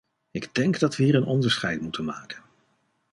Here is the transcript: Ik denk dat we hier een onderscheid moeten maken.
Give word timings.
Ik 0.31 0.53
denk 0.55 0.79
dat 0.79 0.95
we 0.95 1.03
hier 1.03 1.15
een 1.15 1.25
onderscheid 1.25 1.81
moeten 1.81 2.05
maken. 2.05 2.43